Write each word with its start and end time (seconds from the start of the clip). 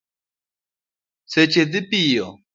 Seche 1.31 1.63
dhi 1.71 1.81
piyo 1.89 2.27